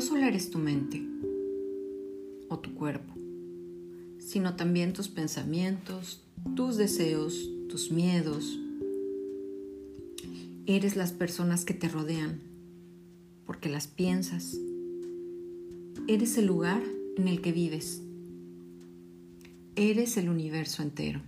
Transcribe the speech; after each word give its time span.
no 0.00 0.06
solo 0.06 0.24
eres 0.24 0.48
tu 0.48 0.58
mente 0.58 1.06
o 2.48 2.58
tu 2.58 2.72
cuerpo, 2.72 3.12
sino 4.18 4.56
también 4.56 4.94
tus 4.94 5.08
pensamientos, 5.08 6.22
tus 6.56 6.78
deseos, 6.78 7.50
tus 7.68 7.90
miedos. 7.90 8.58
Eres 10.64 10.96
las 10.96 11.12
personas 11.12 11.66
que 11.66 11.74
te 11.74 11.86
rodean, 11.90 12.40
porque 13.44 13.68
las 13.68 13.88
piensas. 13.88 14.56
Eres 16.08 16.38
el 16.38 16.46
lugar 16.46 16.82
en 17.18 17.28
el 17.28 17.42
que 17.42 17.52
vives. 17.52 18.00
Eres 19.76 20.16
el 20.16 20.30
universo 20.30 20.82
entero. 20.82 21.20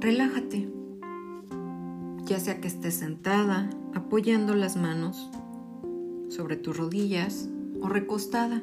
Relájate, 0.00 0.68
ya 2.26 2.38
sea 2.40 2.60
que 2.60 2.68
estés 2.68 2.92
sentada, 2.92 3.70
apoyando 3.94 4.54
las 4.54 4.76
manos 4.76 5.30
sobre 6.34 6.56
tus 6.56 6.76
rodillas 6.76 7.48
o 7.80 7.88
recostada, 7.88 8.62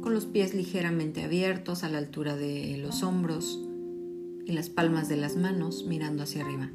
con 0.00 0.14
los 0.14 0.26
pies 0.26 0.54
ligeramente 0.54 1.24
abiertos 1.24 1.82
a 1.82 1.88
la 1.88 1.98
altura 1.98 2.36
de 2.36 2.76
los 2.78 3.02
hombros 3.02 3.60
y 4.46 4.52
las 4.52 4.70
palmas 4.70 5.08
de 5.08 5.16
las 5.16 5.36
manos 5.36 5.84
mirando 5.86 6.22
hacia 6.22 6.44
arriba. 6.44 6.70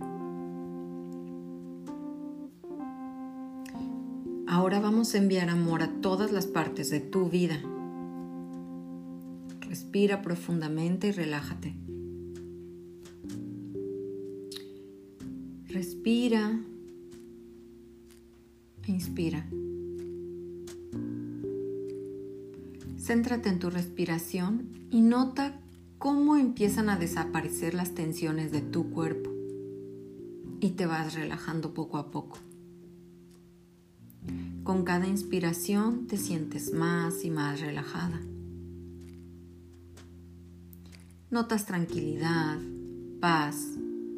Ahora 4.48 4.80
vamos 4.80 5.16
a 5.16 5.18
enviar 5.18 5.50
amor 5.50 5.84
a 5.84 6.02
todas 6.02 6.32
las 6.32 6.48
partes 6.48 6.90
de 6.90 7.00
tu 7.00 7.30
vida. 7.30 7.62
Respira 9.62 10.22
profundamente 10.22 11.08
y 11.08 11.12
relájate. 11.12 11.76
Respira. 15.68 16.60
Inspira. 19.06 19.46
Céntrate 22.98 23.50
en 23.50 23.60
tu 23.60 23.70
respiración 23.70 24.68
y 24.90 25.02
nota 25.02 25.60
cómo 26.00 26.38
empiezan 26.38 26.90
a 26.90 26.98
desaparecer 26.98 27.76
las 27.76 27.92
tensiones 27.92 28.52
de 28.52 28.62
tu 28.62 28.90
cuerpo 28.90 29.30
y 30.60 30.72
te 30.72 30.88
vas 30.88 31.14
relajando 31.14 31.76
poco 31.76 32.00
a 32.00 32.10
poco. 32.10 32.40
Con 34.64 34.84
cada 34.84 35.06
inspiración 35.06 36.08
te 36.08 36.18
sientes 36.18 36.74
más 36.74 37.24
y 37.24 37.30
más 37.30 37.62
relajada. 37.62 38.20
Notas 41.30 41.68
tranquilidad, 41.68 42.58
paz 43.20 43.68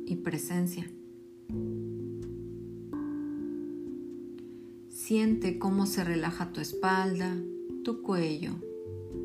y 0.06 0.16
presencia. 0.16 0.90
Siente 5.08 5.58
cómo 5.58 5.86
se 5.86 6.04
relaja 6.04 6.52
tu 6.52 6.60
espalda, 6.60 7.34
tu 7.86 8.02
cuello, 8.02 8.56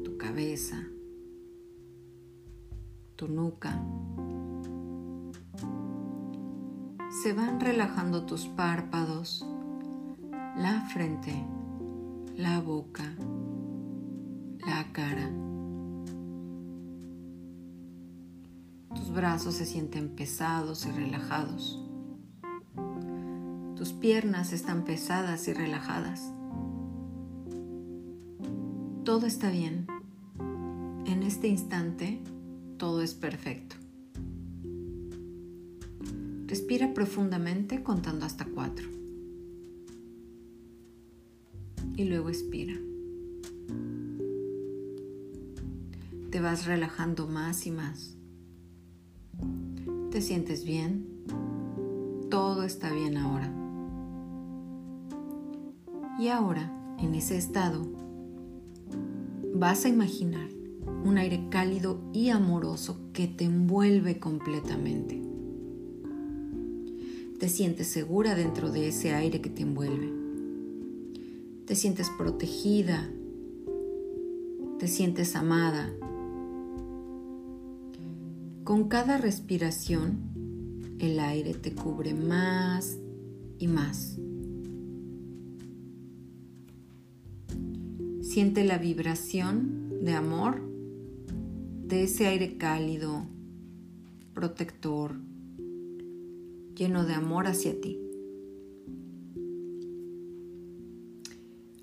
tu 0.05 0.17
cabeza, 0.17 0.87
tu 3.17 3.27
nuca. 3.27 3.83
Se 7.25 7.33
van 7.33 7.59
relajando 7.59 8.27
tus 8.27 8.47
párpados, 8.47 9.45
la 10.57 10.89
frente, 10.93 11.35
la 12.37 12.61
boca, 12.61 13.17
la 14.65 14.93
cara. 14.93 15.33
Tus 18.95 19.13
brazos 19.13 19.57
se 19.57 19.67
sienten 19.67 20.11
pesados 20.11 20.87
y 20.87 20.93
relajados. 20.93 21.82
Tus 23.83 23.95
piernas 23.95 24.53
están 24.53 24.85
pesadas 24.85 25.49
y 25.49 25.53
relajadas. 25.53 26.33
Todo 29.03 29.27
está 29.27 29.51
bien. 29.51 29.89
En 31.05 31.25
este 31.25 31.49
instante, 31.49 32.21
todo 32.77 33.03
es 33.03 33.15
perfecto. 33.15 33.75
Respira 36.47 36.95
profundamente 36.95 37.83
contando 37.83 38.25
hasta 38.25 38.45
cuatro. 38.45 38.87
y 41.97 42.05
luego 42.05 42.29
expira. 42.29 42.75
Te 46.31 46.41
vas 46.41 46.67
relajando 46.67 47.27
más 47.27 47.67
y 47.67 47.73
más. 47.73 48.17
Te 50.13 50.23
sientes 50.23 50.65
bien. 50.65 51.25
Todo 52.31 52.63
está 52.63 52.93
bien 52.93 53.17
ahora. 53.17 53.62
Y 56.23 56.29
ahora, 56.29 56.73
en 57.01 57.17
ese 57.17 57.37
estado, 57.37 57.83
vas 59.57 59.85
a 59.85 59.89
imaginar 59.89 60.49
un 61.05 61.19
aire 61.19 61.49
cálido 61.51 61.99
y 62.13 62.29
amoroso 62.29 63.11
que 63.13 63.27
te 63.27 63.43
envuelve 63.43 64.21
completamente. 64.21 65.21
Te 67.41 67.49
sientes 67.49 67.89
segura 67.89 68.37
dentro 68.37 68.71
de 68.71 68.87
ese 68.87 69.13
aire 69.13 69.41
que 69.41 69.51
te 69.51 69.63
envuelve 69.63 70.23
te 71.67 71.77
sientes 71.77 72.11
protegida, 72.11 73.09
te 74.79 74.89
sientes 74.89 75.37
amada. 75.37 75.91
Con 78.63 78.89
cada 78.89 79.17
respiración, 79.17 80.19
el 80.99 81.19
aire 81.19 81.55
te 81.55 81.75
cubre 81.75 82.13
más 82.13 82.99
y 83.59 83.69
más. 83.69 84.19
Siente 88.33 88.65
la 88.65 88.79
vibración 88.79 90.03
de 90.03 90.15
amor 90.15 90.63
de 91.85 92.05
ese 92.05 92.27
aire 92.29 92.57
cálido, 92.57 93.27
protector, 94.33 95.21
lleno 96.75 97.05
de 97.05 97.13
amor 97.13 97.47
hacia 97.47 97.79
ti. 97.79 98.01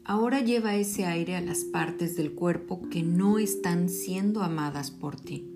Ahora 0.04 0.42
lleva 0.42 0.76
ese 0.76 1.06
aire 1.06 1.36
a 1.36 1.42
las 1.42 1.66
partes 1.66 2.16
del 2.16 2.34
cuerpo 2.34 2.82
que 2.90 3.04
no 3.04 3.38
están 3.38 3.88
siendo 3.88 4.42
amadas 4.42 4.90
por 4.90 5.20
ti. 5.20 5.48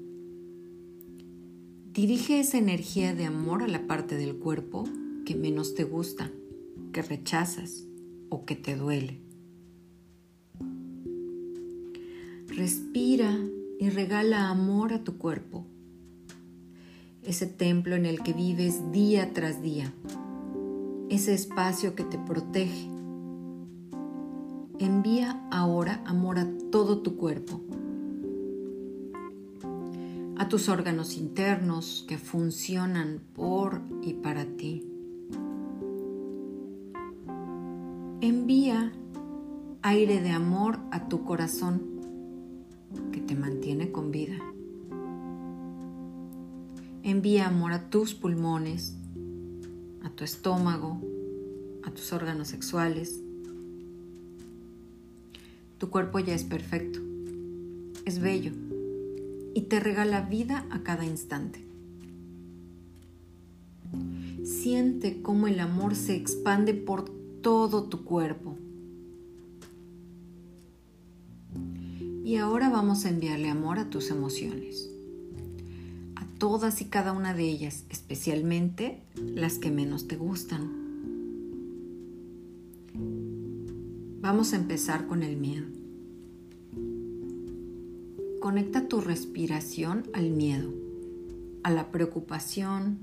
Dirige 1.91 2.39
esa 2.39 2.59
energía 2.59 3.15
de 3.15 3.25
amor 3.25 3.63
a 3.63 3.67
la 3.67 3.87
parte 3.87 4.15
del 4.15 4.35
cuerpo 4.35 4.83
que 5.25 5.33
menos 5.33 5.73
te 5.73 5.85
gusta, 5.85 6.29
que 6.91 7.01
rechazas 7.01 7.87
o 8.29 8.45
que 8.45 8.55
te 8.55 8.75
duele. 8.75 9.22
Respira 12.55 13.35
y 13.79 13.89
regala 13.89 14.49
amor 14.51 14.93
a 14.93 15.03
tu 15.03 15.17
cuerpo, 15.17 15.65
ese 17.23 17.47
templo 17.47 17.95
en 17.95 18.05
el 18.05 18.21
que 18.21 18.31
vives 18.31 18.91
día 18.91 19.33
tras 19.33 19.63
día, 19.63 19.91
ese 21.09 21.33
espacio 21.33 21.95
que 21.95 22.03
te 22.03 22.19
protege. 22.19 22.87
Envía 24.77 25.41
ahora 25.49 26.03
amor 26.05 26.37
a 26.37 26.47
todo 26.69 26.99
tu 26.99 27.17
cuerpo, 27.17 27.59
a 30.37 30.47
tus 30.47 30.69
órganos 30.69 31.17
internos 31.17 32.05
que 32.07 32.19
funcionan 32.19 33.19
por 33.33 33.81
y 34.03 34.13
para 34.13 34.45
ti. 34.45 34.87
Envía 38.21 38.91
aire 39.81 40.21
de 40.21 40.29
amor 40.29 40.77
a 40.91 41.09
tu 41.09 41.23
corazón 41.23 41.92
que 43.11 43.21
te 43.21 43.35
mantiene 43.35 43.91
con 43.91 44.11
vida. 44.11 44.37
Envía 47.03 47.47
amor 47.47 47.73
a 47.73 47.89
tus 47.89 48.13
pulmones, 48.13 48.95
a 50.03 50.09
tu 50.09 50.23
estómago, 50.23 51.01
a 51.83 51.91
tus 51.91 52.13
órganos 52.13 52.47
sexuales, 52.47 53.19
tu 55.77 55.89
cuerpo 55.89 56.19
ya 56.19 56.33
es 56.33 56.45
perfecto, 56.45 57.01
es 58.05 58.19
bello 58.19 58.53
y 59.53 59.63
te 59.63 59.81
regala 59.81 60.21
vida 60.21 60.65
a 60.69 60.81
cada 60.81 61.05
instante. 61.05 61.63
Siente 64.43 65.21
cómo 65.21 65.47
el 65.47 65.59
amor 65.59 65.95
se 65.95 66.15
expande 66.15 66.73
por 66.73 67.09
todo 67.41 67.83
tu 67.83 68.05
cuerpo. 68.05 68.57
Y 72.23 72.37
ahora 72.37 72.69
vamos 72.69 73.03
a 73.03 73.09
enviarle 73.09 73.49
amor 73.49 73.79
a 73.79 73.89
tus 73.89 74.09
emociones, 74.09 74.89
a 76.15 76.25
todas 76.37 76.79
y 76.79 76.85
cada 76.85 77.11
una 77.11 77.33
de 77.33 77.43
ellas, 77.43 77.83
especialmente 77.89 79.01
las 79.15 79.59
que 79.59 79.71
menos 79.71 80.07
te 80.07 80.15
gustan. 80.15 80.83
Vamos 84.21 84.53
a 84.53 84.55
empezar 84.55 85.05
con 85.05 85.21
el 85.21 85.35
miedo. 85.35 85.65
Conecta 88.39 88.87
tu 88.87 89.01
respiración 89.01 90.05
al 90.13 90.29
miedo, 90.29 90.71
a 91.63 91.71
la 91.71 91.91
preocupación, 91.91 92.99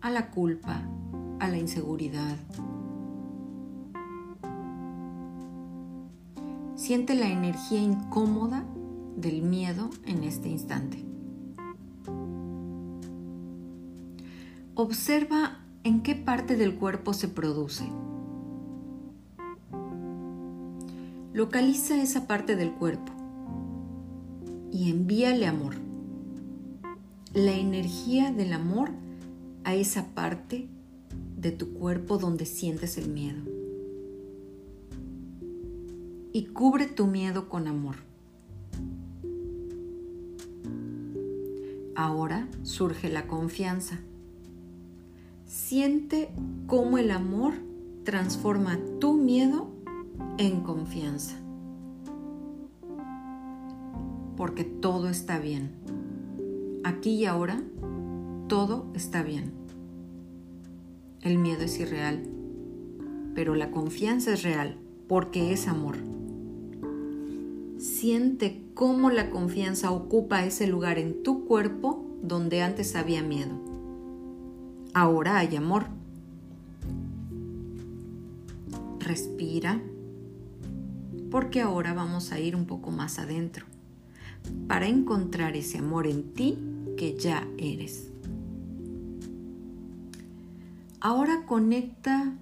a 0.00 0.10
la 0.10 0.30
culpa, 0.30 0.88
a 1.38 1.48
la 1.48 1.58
inseguridad. 1.58 2.38
Siente 6.88 7.14
la 7.14 7.28
energía 7.28 7.82
incómoda 7.82 8.64
del 9.14 9.42
miedo 9.42 9.90
en 10.06 10.24
este 10.24 10.48
instante. 10.48 11.04
Observa 14.74 15.58
en 15.84 16.02
qué 16.02 16.14
parte 16.14 16.56
del 16.56 16.76
cuerpo 16.76 17.12
se 17.12 17.28
produce. 17.28 17.84
Localiza 21.34 22.02
esa 22.02 22.26
parte 22.26 22.56
del 22.56 22.72
cuerpo 22.72 23.12
y 24.72 24.90
envíale 24.90 25.46
amor. 25.46 25.74
La 27.34 27.52
energía 27.52 28.32
del 28.32 28.54
amor 28.54 28.92
a 29.64 29.74
esa 29.74 30.06
parte 30.14 30.70
de 31.36 31.50
tu 31.52 31.74
cuerpo 31.74 32.16
donde 32.16 32.46
sientes 32.46 32.96
el 32.96 33.10
miedo. 33.10 33.57
Y 36.32 36.46
cubre 36.46 36.86
tu 36.86 37.06
miedo 37.06 37.48
con 37.48 37.66
amor. 37.66 37.96
Ahora 41.94 42.46
surge 42.62 43.08
la 43.08 43.26
confianza. 43.26 43.98
Siente 45.46 46.28
cómo 46.66 46.98
el 46.98 47.10
amor 47.10 47.54
transforma 48.04 48.78
tu 49.00 49.14
miedo 49.14 49.68
en 50.38 50.60
confianza. 50.60 51.36
Porque 54.36 54.62
todo 54.64 55.08
está 55.08 55.38
bien. 55.40 55.72
Aquí 56.84 57.10
y 57.10 57.24
ahora, 57.24 57.60
todo 58.46 58.86
está 58.94 59.22
bien. 59.22 59.52
El 61.20 61.38
miedo 61.38 61.62
es 61.62 61.80
irreal, 61.80 62.22
pero 63.34 63.56
la 63.56 63.72
confianza 63.72 64.32
es 64.32 64.44
real 64.44 64.78
porque 65.08 65.52
es 65.52 65.66
amor. 65.66 65.96
Siente 67.98 68.62
cómo 68.74 69.10
la 69.10 69.28
confianza 69.28 69.90
ocupa 69.90 70.44
ese 70.44 70.68
lugar 70.68 71.00
en 71.00 71.24
tu 71.24 71.46
cuerpo 71.46 72.06
donde 72.22 72.62
antes 72.62 72.94
había 72.94 73.24
miedo. 73.24 73.50
Ahora 74.94 75.38
hay 75.38 75.56
amor. 75.56 75.86
Respira, 79.00 79.82
porque 81.32 81.60
ahora 81.60 81.92
vamos 81.92 82.30
a 82.30 82.38
ir 82.38 82.54
un 82.54 82.66
poco 82.66 82.92
más 82.92 83.18
adentro 83.18 83.66
para 84.68 84.86
encontrar 84.86 85.56
ese 85.56 85.78
amor 85.78 86.06
en 86.06 86.34
ti 86.34 86.56
que 86.96 87.16
ya 87.18 87.48
eres. 87.58 88.12
Ahora 91.00 91.46
conecta 91.46 92.32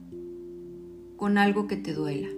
con 1.16 1.38
algo 1.38 1.66
que 1.66 1.78
te 1.78 1.94
duela. 1.94 2.28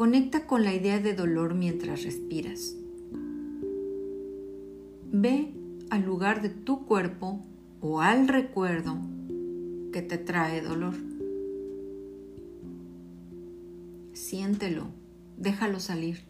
Conecta 0.00 0.46
con 0.46 0.64
la 0.64 0.72
idea 0.72 0.98
de 0.98 1.12
dolor 1.12 1.52
mientras 1.52 2.04
respiras. 2.04 2.74
Ve 5.12 5.52
al 5.90 6.06
lugar 6.06 6.40
de 6.40 6.48
tu 6.48 6.86
cuerpo 6.86 7.44
o 7.82 8.00
al 8.00 8.26
recuerdo 8.26 8.96
que 9.92 10.00
te 10.00 10.16
trae 10.16 10.62
dolor. 10.62 10.94
Siéntelo, 14.14 14.86
déjalo 15.36 15.80
salir. 15.80 16.20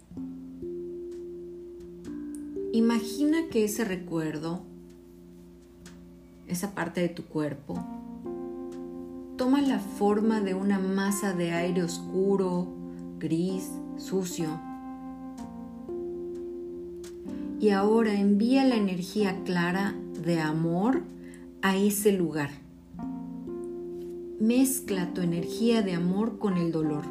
Imagina 2.73 3.47
que 3.53 3.63
ese 3.63 3.85
recuerdo 3.85 4.63
esa 6.49 6.75
parte 6.75 7.03
de 7.03 7.09
tu 7.09 7.23
cuerpo. 7.23 7.75
Toma 9.37 9.61
la 9.61 9.79
forma 9.79 10.41
de 10.41 10.55
una 10.55 10.81
masa 10.81 11.35
de 11.35 11.53
aire 11.53 11.85
oscuro, 11.85 12.80
gris, 13.21 13.71
sucio. 13.97 14.49
Y 17.61 17.71
ahora 17.71 18.19
envía 18.19 18.65
la 18.65 18.75
energía 18.75 19.45
clara 19.45 19.95
de 20.25 20.41
amor 20.41 21.03
a 21.63 21.77
ese 21.77 22.11
lugar. 22.11 22.51
Mezcla 24.41 25.15
tu 25.15 25.21
energía 25.21 25.83
de 25.83 25.95
amor 25.95 26.39
con 26.39 26.57
el 26.57 26.73
dolor. 26.73 27.05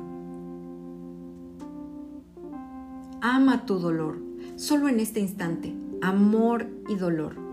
Ama 3.22 3.66
tu 3.66 3.80
dolor, 3.80 4.18
solo 4.58 4.90
en 4.90 5.00
este 5.00 5.22
instante, 5.22 5.74
amor 6.02 6.68
y 6.90 6.96
dolor 6.96 7.50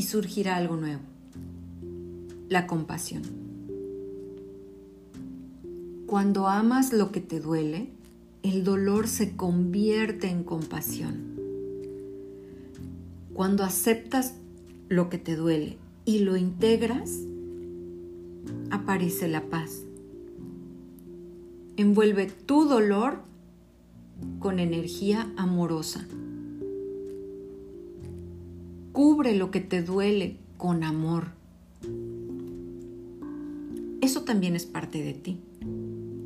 y 0.00 0.02
surgirá 0.02 0.56
algo 0.56 0.76
nuevo, 0.76 1.02
la 2.48 2.66
compasión. 2.66 3.39
Cuando 6.10 6.48
amas 6.48 6.92
lo 6.92 7.12
que 7.12 7.20
te 7.20 7.38
duele, 7.38 7.88
el 8.42 8.64
dolor 8.64 9.06
se 9.06 9.36
convierte 9.36 10.26
en 10.26 10.42
compasión. 10.42 11.38
Cuando 13.32 13.62
aceptas 13.62 14.34
lo 14.88 15.08
que 15.08 15.18
te 15.18 15.36
duele 15.36 15.78
y 16.04 16.18
lo 16.18 16.36
integras, 16.36 17.16
aparece 18.72 19.28
la 19.28 19.42
paz. 19.50 19.84
Envuelve 21.76 22.26
tu 22.26 22.64
dolor 22.64 23.20
con 24.40 24.58
energía 24.58 25.32
amorosa. 25.36 26.08
Cubre 28.90 29.36
lo 29.36 29.52
que 29.52 29.60
te 29.60 29.80
duele 29.80 30.38
con 30.56 30.82
amor. 30.82 31.28
Eso 34.00 34.22
también 34.24 34.56
es 34.56 34.66
parte 34.66 35.04
de 35.04 35.12
ti. 35.14 35.38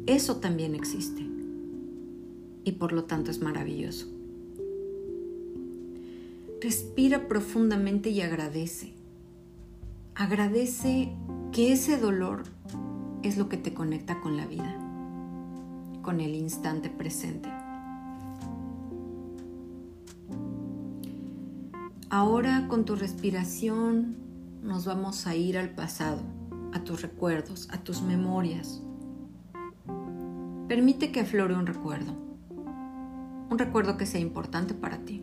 Eso 0.06 0.36
también 0.36 0.74
existe. 0.74 1.26
Y 2.64 2.72
por 2.72 2.92
lo 2.92 3.04
tanto 3.04 3.30
es 3.30 3.40
maravilloso. 3.40 4.06
Respira 6.60 7.28
profundamente 7.28 8.10
y 8.10 8.20
agradece. 8.20 8.92
Agradece 10.14 11.12
que 11.52 11.72
ese 11.72 11.98
dolor 11.98 12.44
es 13.22 13.36
lo 13.38 13.48
que 13.48 13.56
te 13.56 13.74
conecta 13.74 14.20
con 14.20 14.36
la 14.36 14.46
vida, 14.46 14.78
con 16.02 16.20
el 16.20 16.34
instante 16.34 16.90
presente. 16.90 17.48
Ahora 22.10 22.68
con 22.68 22.84
tu 22.84 22.94
respiración 22.94 24.16
nos 24.62 24.84
vamos 24.84 25.26
a 25.26 25.34
ir 25.34 25.58
al 25.58 25.70
pasado, 25.70 26.20
a 26.72 26.84
tus 26.84 27.02
recuerdos, 27.02 27.68
a 27.72 27.82
tus 27.82 28.02
memorias. 28.02 28.82
Permite 30.74 31.12
que 31.12 31.20
aflore 31.20 31.54
un 31.54 31.68
recuerdo, 31.68 32.12
un 33.48 33.56
recuerdo 33.60 33.96
que 33.96 34.06
sea 34.06 34.20
importante 34.20 34.74
para 34.74 34.98
ti. 34.98 35.22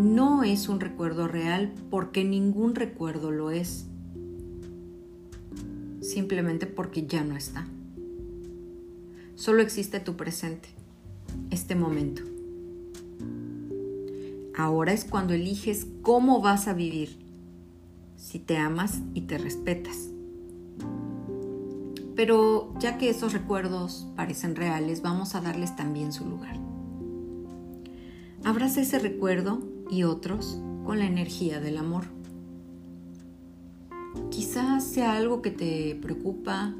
No 0.00 0.42
es 0.42 0.68
un 0.68 0.80
recuerdo 0.80 1.28
real 1.28 1.72
porque 1.90 2.24
ningún 2.24 2.74
recuerdo 2.74 3.30
lo 3.30 3.52
es, 3.52 3.86
simplemente 6.00 6.66
porque 6.66 7.06
ya 7.06 7.22
no 7.22 7.36
está. 7.36 7.68
Solo 9.36 9.62
existe 9.62 10.00
tu 10.00 10.16
presente, 10.16 10.70
este 11.50 11.76
momento. 11.76 12.22
Ahora 14.56 14.92
es 14.92 15.04
cuando 15.04 15.34
eliges 15.34 15.86
cómo 16.02 16.40
vas 16.40 16.66
a 16.66 16.74
vivir, 16.74 17.16
si 18.16 18.40
te 18.40 18.56
amas 18.56 19.02
y 19.14 19.20
te 19.20 19.38
respetas. 19.38 20.08
Pero 22.16 22.72
ya 22.78 22.98
que 22.98 23.10
esos 23.10 23.32
recuerdos 23.32 24.06
parecen 24.16 24.54
reales, 24.54 25.02
vamos 25.02 25.34
a 25.34 25.40
darles 25.40 25.74
también 25.76 26.12
su 26.12 26.24
lugar. 26.26 26.56
Abraza 28.44 28.80
ese 28.80 28.98
recuerdo 28.98 29.60
y 29.90 30.04
otros 30.04 30.60
con 30.84 30.98
la 30.98 31.06
energía 31.06 31.60
del 31.60 31.78
amor. 31.78 32.04
Quizás 34.30 34.84
sea 34.84 35.16
algo 35.16 35.42
que 35.42 35.50
te 35.50 35.98
preocupa, 36.00 36.74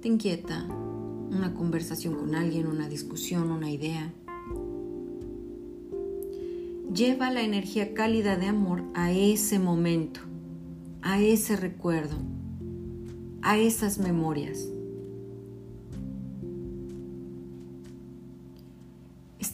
te 0.00 0.08
inquieta, 0.08 0.64
una 0.64 1.52
conversación 1.54 2.14
con 2.14 2.34
alguien, 2.34 2.66
una 2.66 2.88
discusión, 2.88 3.50
una 3.50 3.70
idea 3.70 4.12
lleva 6.92 7.30
la 7.30 7.42
energía 7.42 7.94
cálida 7.94 8.36
de 8.36 8.46
amor 8.46 8.82
a 8.94 9.12
ese 9.12 9.58
momento, 9.58 10.20
a 11.02 11.20
ese 11.20 11.56
recuerdo, 11.56 12.16
a 13.42 13.58
esas 13.58 13.98
memorias. 13.98 14.66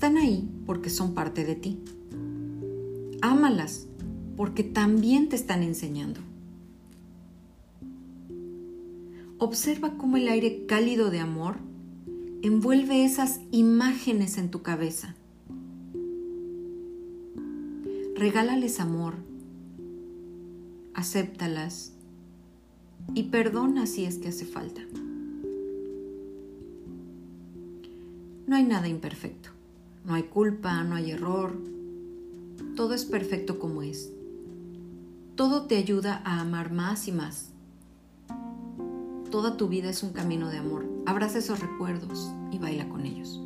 Están 0.04 0.18
ahí 0.18 0.46
porque 0.66 0.90
son 0.90 1.14
parte 1.14 1.46
de 1.46 1.54
ti. 1.54 1.78
Ámalas 3.22 3.86
porque 4.36 4.62
también 4.62 5.30
te 5.30 5.36
están 5.36 5.62
enseñando. 5.62 6.20
Observa 9.38 9.96
cómo 9.96 10.18
el 10.18 10.28
aire 10.28 10.66
cálido 10.66 11.08
de 11.10 11.20
amor 11.20 11.56
envuelve 12.42 13.06
esas 13.06 13.40
imágenes 13.50 14.36
en 14.36 14.50
tu 14.50 14.60
cabeza 14.60 15.16
regálales 18.14 18.80
amor, 18.80 19.14
acéptalas 20.92 21.94
y 23.14 23.22
perdona 23.22 23.86
si 23.86 24.04
es 24.04 24.18
que 24.18 24.28
hace 24.28 24.44
falta. 24.44 24.82
No 28.46 28.54
hay 28.54 28.64
nada 28.64 28.86
imperfecto, 28.86 29.53
no 30.04 30.14
hay 30.14 30.24
culpa, 30.24 30.84
no 30.84 30.94
hay 30.94 31.10
error, 31.10 31.56
todo 32.76 32.94
es 32.94 33.04
perfecto 33.04 33.58
como 33.58 33.82
es. 33.82 34.12
Todo 35.36 35.66
te 35.66 35.76
ayuda 35.76 36.20
a 36.24 36.40
amar 36.40 36.72
más 36.72 37.08
y 37.08 37.12
más. 37.12 37.50
Toda 39.30 39.56
tu 39.56 39.68
vida 39.68 39.90
es 39.90 40.02
un 40.02 40.12
camino 40.12 40.48
de 40.48 40.58
amor. 40.58 40.86
Abraza 41.06 41.38
esos 41.38 41.60
recuerdos 41.60 42.32
y 42.52 42.58
baila 42.58 42.88
con 42.88 43.06
ellos. 43.06 43.40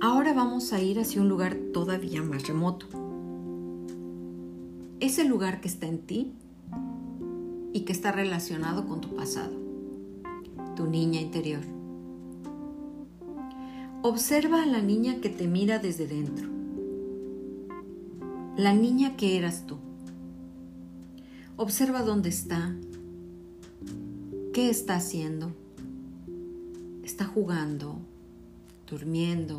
Ahora 0.00 0.34
vamos 0.34 0.72
a 0.72 0.80
ir 0.80 1.00
hacia 1.00 1.22
un 1.22 1.28
lugar 1.28 1.56
todavía 1.72 2.22
más 2.22 2.46
remoto. 2.46 2.86
Ese 5.00 5.24
lugar 5.24 5.60
que 5.60 5.68
está 5.68 5.86
en 5.86 5.98
ti 5.98 6.32
y 7.72 7.80
que 7.80 7.92
está 7.92 8.12
relacionado 8.12 8.86
con 8.86 9.00
tu 9.00 9.14
pasado, 9.14 9.56
tu 10.76 10.86
niña 10.86 11.20
interior. 11.20 11.73
Observa 14.06 14.62
a 14.62 14.66
la 14.66 14.82
niña 14.82 15.22
que 15.22 15.30
te 15.30 15.48
mira 15.48 15.78
desde 15.78 16.06
dentro, 16.06 16.46
la 18.54 18.74
niña 18.74 19.16
que 19.16 19.38
eras 19.38 19.66
tú. 19.66 19.78
Observa 21.56 22.02
dónde 22.02 22.28
está, 22.28 22.76
qué 24.52 24.68
está 24.68 24.96
haciendo. 24.96 25.54
Está 27.02 27.24
jugando, 27.24 27.96
durmiendo, 28.86 29.56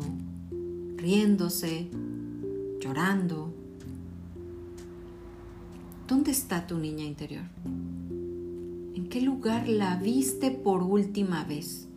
riéndose, 0.94 1.88
llorando. 2.78 3.52
¿Dónde 6.06 6.30
está 6.30 6.68
tu 6.68 6.78
niña 6.78 7.04
interior? 7.04 7.46
¿En 7.64 9.08
qué 9.08 9.20
lugar 9.22 9.68
la 9.68 9.96
viste 9.96 10.52
por 10.52 10.84
última 10.84 11.42
vez? 11.42 11.88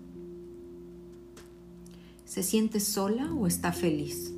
¿Se 2.40 2.44
siente 2.44 2.80
sola 2.80 3.34
o 3.34 3.48
está 3.48 3.74
feliz? 3.74 4.34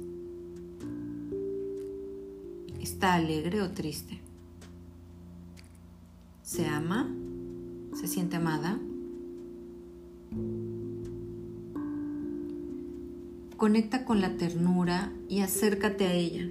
¿Está 2.82 3.14
alegre 3.14 3.62
o 3.62 3.70
triste? 3.70 4.20
¿Se 6.42 6.66
ama? 6.66 7.08
¿Se 7.94 8.08
siente 8.08 8.38
amada? 8.38 8.80
Conecta 13.56 14.04
con 14.04 14.20
la 14.20 14.36
ternura 14.36 15.14
y 15.30 15.42
acércate 15.42 16.08
a 16.08 16.14
ella. 16.14 16.50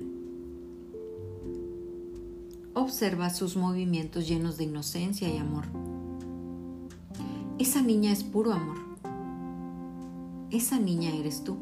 Observa 2.74 3.28
sus 3.28 3.56
movimientos 3.56 4.28
llenos 4.28 4.56
de 4.56 4.62
inocencia 4.62 5.28
y 5.28 5.38
amor. 5.38 5.64
Esa 7.58 7.82
niña 7.82 8.12
es 8.12 8.22
puro 8.22 8.52
amor. 8.52 8.89
Esa 10.50 10.80
niña 10.80 11.14
eres 11.14 11.44
tú. 11.44 11.58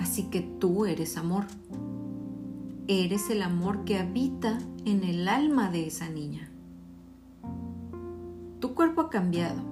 Así 0.00 0.24
que 0.24 0.40
tú 0.40 0.84
eres 0.84 1.16
amor. 1.16 1.44
Eres 2.88 3.30
el 3.30 3.42
amor 3.42 3.84
que 3.84 3.98
habita 3.98 4.58
en 4.84 5.04
el 5.04 5.28
alma 5.28 5.70
de 5.70 5.86
esa 5.86 6.08
niña. 6.08 6.50
Tu 8.58 8.74
cuerpo 8.74 9.02
ha 9.02 9.10
cambiado, 9.10 9.62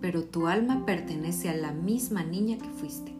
pero 0.00 0.24
tu 0.24 0.48
alma 0.48 0.84
pertenece 0.84 1.48
a 1.48 1.56
la 1.56 1.70
misma 1.70 2.24
niña 2.24 2.58
que 2.58 2.70
fuiste, 2.70 3.14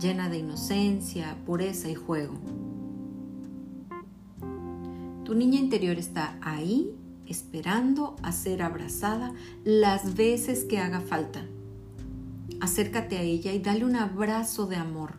llena 0.00 0.30
de 0.30 0.38
inocencia, 0.38 1.36
pureza 1.44 1.90
y 1.90 1.94
juego. 1.94 2.34
Tu 5.24 5.34
niña 5.34 5.58
interior 5.58 5.98
está 5.98 6.38
ahí 6.40 6.94
esperando 7.26 8.16
a 8.22 8.32
ser 8.32 8.62
abrazada 8.62 9.34
las 9.64 10.14
veces 10.14 10.64
que 10.64 10.78
haga 10.78 11.00
falta. 11.00 11.44
Acércate 12.60 13.18
a 13.18 13.22
ella 13.22 13.52
y 13.52 13.58
dale 13.58 13.84
un 13.84 13.96
abrazo 13.96 14.66
de 14.66 14.76
amor. 14.76 15.14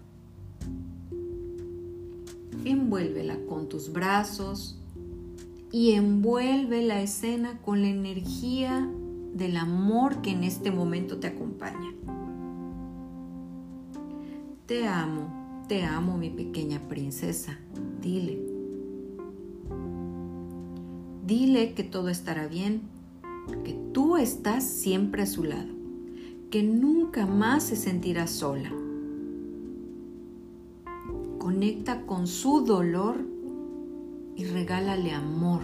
Envuélvela 2.65 3.37
con 3.47 3.69
tus 3.69 3.91
brazos, 3.93 4.77
y 5.71 5.91
envuelve 5.91 6.81
la 6.81 7.01
escena 7.01 7.59
con 7.61 7.81
la 7.81 7.89
energía 7.89 8.89
del 9.33 9.57
amor 9.57 10.21
que 10.21 10.31
en 10.31 10.43
este 10.43 10.71
momento 10.71 11.17
te 11.17 11.27
acompaña. 11.27 11.93
Te 14.65 14.87
amo, 14.87 15.63
te 15.67 15.83
amo 15.83 16.17
mi 16.17 16.29
pequeña 16.29 16.79
princesa, 16.87 17.57
dile. 18.01 18.41
Dile 21.25 21.73
que 21.73 21.83
todo 21.83 22.09
estará 22.09 22.47
bien, 22.47 22.81
que 23.63 23.73
tú 23.93 24.17
estás 24.17 24.63
siempre 24.63 25.23
a 25.23 25.25
su 25.25 25.43
lado, 25.43 25.73
que 26.49 26.63
nunca 26.63 27.25
más 27.25 27.63
se 27.63 27.75
sentirá 27.75 28.25
sola. 28.27 28.71
Conecta 31.39 32.05
con 32.05 32.27
su 32.27 32.63
dolor 32.65 33.17
y 34.35 34.45
regálale 34.45 35.11
amor. 35.11 35.61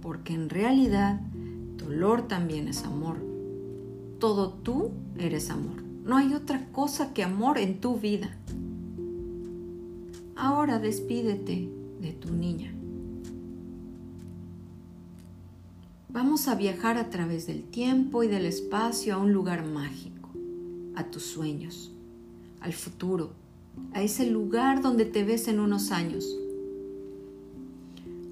Porque 0.00 0.34
en 0.34 0.48
realidad 0.48 1.20
dolor 1.76 2.28
también 2.28 2.68
es 2.68 2.84
amor. 2.84 3.16
Todo 4.18 4.50
tú 4.50 4.90
eres 5.18 5.50
amor. 5.50 5.82
No 6.04 6.16
hay 6.16 6.34
otra 6.34 6.66
cosa 6.72 7.12
que 7.12 7.24
amor 7.24 7.58
en 7.58 7.80
tu 7.80 7.96
vida. 7.96 8.36
Ahora 10.36 10.78
despídete 10.78 11.68
de 12.00 12.12
tu 12.12 12.32
niña. 12.32 12.74
Vamos 16.12 16.46
a 16.46 16.54
viajar 16.54 16.98
a 16.98 17.08
través 17.08 17.46
del 17.46 17.62
tiempo 17.62 18.22
y 18.22 18.28
del 18.28 18.44
espacio 18.44 19.14
a 19.14 19.18
un 19.18 19.32
lugar 19.32 19.66
mágico, 19.66 20.28
a 20.94 21.04
tus 21.04 21.22
sueños, 21.22 21.90
al 22.60 22.74
futuro, 22.74 23.32
a 23.94 24.02
ese 24.02 24.30
lugar 24.30 24.82
donde 24.82 25.06
te 25.06 25.24
ves 25.24 25.48
en 25.48 25.58
unos 25.58 25.90
años, 25.90 26.38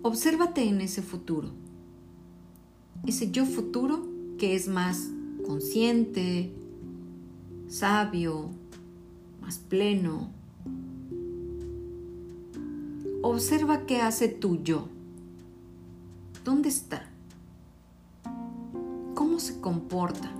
Obsérvate 0.02 0.66
en 0.66 0.80
ese 0.80 1.02
futuro, 1.02 1.50
ese 3.06 3.30
yo 3.30 3.44
futuro 3.44 4.06
que 4.38 4.54
es 4.54 4.66
más 4.66 5.10
consciente, 5.46 6.50
sabio, 7.68 8.49
más 9.42 9.58
pleno. 9.58 10.30
Observa 13.20 13.84
qué 13.84 14.00
hace 14.00 14.28
tu 14.28 14.62
yo. 14.62 14.88
¿Dónde 16.46 16.70
está? 16.70 17.10
¿Cómo 19.40 19.52
se 19.52 19.61
comporta? 19.62 20.30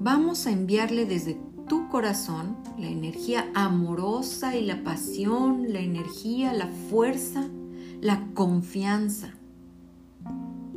Vamos 0.00 0.48
a 0.48 0.50
enviarle 0.50 1.06
desde 1.06 1.38
tu 1.68 1.88
corazón 1.88 2.56
la 2.76 2.88
energía 2.88 3.48
amorosa 3.54 4.56
y 4.56 4.64
la 4.64 4.82
pasión, 4.82 5.72
la 5.72 5.78
energía, 5.78 6.52
la 6.54 6.66
fuerza, 6.66 7.46
la 8.00 8.26
confianza, 8.34 9.34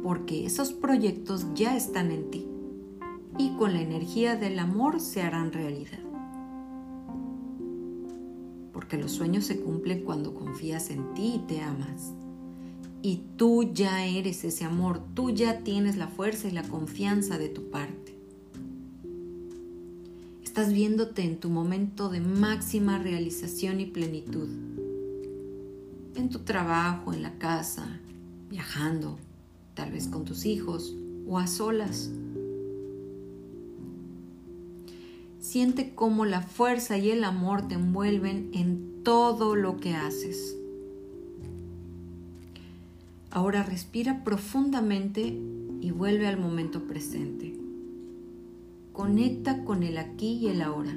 porque 0.04 0.46
esos 0.46 0.74
proyectos 0.74 1.48
ya 1.56 1.76
están 1.76 2.12
en 2.12 2.30
ti 2.30 2.48
y 3.40 3.56
con 3.58 3.74
la 3.74 3.82
energía 3.82 4.36
del 4.36 4.60
amor 4.60 5.00
se 5.00 5.24
harán 5.24 5.54
realidad. 5.54 6.02
Porque 8.72 8.96
los 8.96 9.12
sueños 9.12 9.46
se 9.46 9.60
cumplen 9.60 10.04
cuando 10.04 10.36
confías 10.36 10.92
en 10.92 11.16
ti 11.16 11.34
y 11.38 11.40
te 11.48 11.62
amas. 11.62 12.14
Y 13.04 13.24
tú 13.36 13.74
ya 13.74 14.06
eres 14.06 14.44
ese 14.44 14.64
amor, 14.64 15.02
tú 15.16 15.32
ya 15.32 15.60
tienes 15.64 15.98
la 15.98 16.08
fuerza 16.08 16.48
y 16.48 16.52
la 16.52 16.64
confianza 16.64 17.40
de 17.40 17.50
tu 17.50 17.72
parte. 17.72 18.16
Estás 20.44 20.74
viéndote 20.74 21.24
en 21.24 21.40
tu 21.40 21.50
momento 21.50 22.10
de 22.10 22.20
máxima 22.20 23.00
realización 23.00 23.80
y 23.80 23.86
plenitud. 23.86 24.50
En 26.16 26.30
tu 26.30 26.40
trabajo, 26.40 27.14
en 27.14 27.24
la 27.24 27.38
casa, 27.40 28.00
viajando, 28.50 29.18
tal 29.74 29.92
vez 29.92 30.08
con 30.08 30.26
tus 30.26 30.46
hijos 30.46 30.94
o 31.26 31.40
a 31.40 31.48
solas. 31.48 32.12
Siente 35.40 35.96
cómo 35.96 36.26
la 36.26 36.42
fuerza 36.42 36.98
y 36.98 37.10
el 37.10 37.24
amor 37.24 37.68
te 37.68 37.74
envuelven 37.74 38.52
en 38.54 39.04
todo 39.04 39.56
lo 39.56 39.78
que 39.78 39.96
haces. 39.96 40.61
Ahora 43.32 43.64
respira 43.64 44.26
profundamente 44.26 45.40
y 45.80 45.92
vuelve 45.92 46.28
al 46.28 46.38
momento 46.38 46.84
presente. 46.84 47.56
Conecta 48.92 49.64
con 49.64 49.84
el 49.84 49.98
aquí 49.98 50.34
y 50.34 50.48
el 50.48 50.62
ahora 50.62 50.94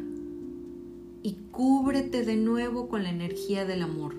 y 1.23 1.39
cúbrete 1.53 2.25
de 2.25 2.37
nuevo 2.37 2.89
con 2.89 3.05
la 3.05 3.11
energía 3.11 3.65
del 3.65 3.83
amor. 3.83 4.17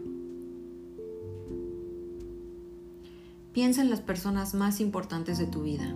Piensa 3.53 3.81
en 3.81 3.89
las 3.89 4.01
personas 4.01 4.55
más 4.55 4.79
importantes 4.79 5.37
de 5.37 5.45
tu 5.45 5.63
vida. 5.63 5.93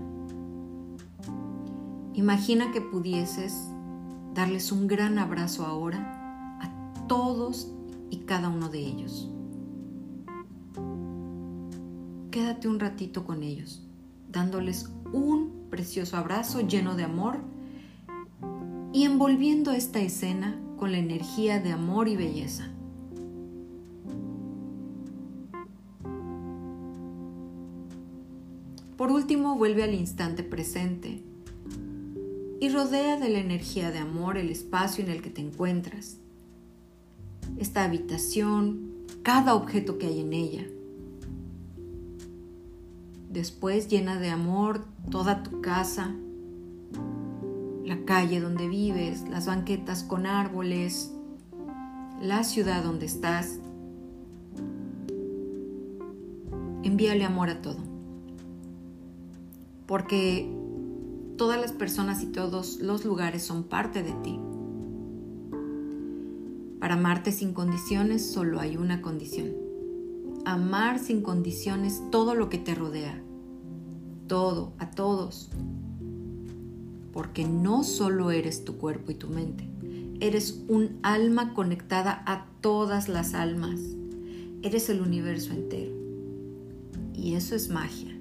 Imagina 2.13 2.71
que 2.71 2.81
pudieses 2.81 3.53
darles 4.35 4.71
un 4.71 4.87
gran 4.87 5.19
abrazo 5.19 5.65
ahora 5.65 6.59
a 6.61 7.07
todos 7.07 7.71
y 8.09 8.17
cada 8.17 8.49
uno 8.49 8.69
de 8.69 8.79
ellos. 8.79 9.29
Quédate 12.29 12.67
un 12.67 12.79
ratito 12.79 13.25
con 13.25 13.43
ellos, 13.43 13.83
dándoles 14.31 14.89
un 15.11 15.67
precioso 15.69 16.17
abrazo 16.17 16.61
lleno 16.61 16.95
de 16.95 17.03
amor 17.03 17.39
y 18.93 19.03
envolviendo 19.03 19.71
esta 19.71 19.99
escena 19.99 20.59
con 20.77 20.91
la 20.91 20.97
energía 20.97 21.59
de 21.59 21.71
amor 21.71 22.07
y 22.07 22.15
belleza. 22.15 22.69
Por 28.97 29.11
último, 29.11 29.55
vuelve 29.57 29.83
al 29.83 29.93
instante 29.93 30.43
presente 30.43 31.23
y 32.59 32.69
rodea 32.69 33.17
de 33.17 33.29
la 33.29 33.39
energía 33.39 33.91
de 33.91 33.99
amor 33.99 34.37
el 34.37 34.49
espacio 34.49 35.03
en 35.03 35.09
el 35.09 35.21
que 35.21 35.29
te 35.29 35.41
encuentras, 35.41 36.17
esta 37.57 37.85
habitación, 37.85 39.05
cada 39.23 39.55
objeto 39.55 39.97
que 39.97 40.07
hay 40.07 40.19
en 40.19 40.33
ella. 40.33 40.67
Después 43.29 43.87
llena 43.87 44.19
de 44.19 44.29
amor 44.31 44.85
toda 45.11 45.43
tu 45.43 45.61
casa, 45.61 46.15
la 47.85 48.03
calle 48.03 48.39
donde 48.39 48.67
vives, 48.67 49.29
las 49.29 49.45
banquetas 49.45 50.03
con 50.03 50.25
árboles, 50.25 51.13
la 52.21 52.43
ciudad 52.43 52.83
donde 52.83 53.05
estás. 53.05 53.59
Envíale 56.81 57.23
amor 57.23 57.49
a 57.49 57.61
todo. 57.61 57.77
Porque 59.85 60.51
todas 61.37 61.61
las 61.61 61.71
personas 61.71 62.23
y 62.23 62.27
todos 62.27 62.79
los 62.79 63.05
lugares 63.05 63.43
son 63.43 63.63
parte 63.63 64.01
de 64.01 64.13
ti. 64.23 64.39
Para 66.79 66.95
amarte 66.95 67.31
sin 67.31 67.53
condiciones 67.53 68.25
solo 68.25 68.59
hay 68.59 68.75
una 68.75 69.03
condición. 69.03 69.58
Amar 70.45 70.99
sin 70.99 71.21
condiciones 71.21 72.01
todo 72.11 72.35
lo 72.35 72.49
que 72.49 72.57
te 72.57 72.75
rodea. 72.75 73.21
Todo, 74.27 74.73
a 74.77 74.91
todos. 74.91 75.49
Porque 77.13 77.47
no 77.47 77.83
solo 77.83 78.31
eres 78.31 78.65
tu 78.65 78.77
cuerpo 78.77 79.11
y 79.11 79.15
tu 79.15 79.27
mente. 79.29 79.67
Eres 80.19 80.63
un 80.67 80.99
alma 81.01 81.53
conectada 81.53 82.23
a 82.25 82.45
todas 82.61 83.09
las 83.09 83.33
almas. 83.33 83.79
Eres 84.61 84.89
el 84.89 85.01
universo 85.01 85.53
entero. 85.53 85.93
Y 87.13 87.35
eso 87.35 87.55
es 87.55 87.69
magia. 87.69 88.15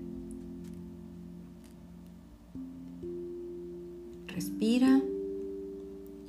Respira 4.29 5.03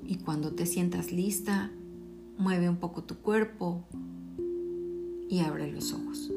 y 0.05 0.15
cuando 0.15 0.51
te 0.53 0.65
sientas 0.65 1.11
lista, 1.11 1.71
mueve 2.39 2.67
un 2.69 2.77
poco 2.77 3.03
tu 3.03 3.17
cuerpo 3.17 3.83
y 5.29 5.39
abre 5.41 5.71
los 5.71 5.93
ojos. 5.93 6.31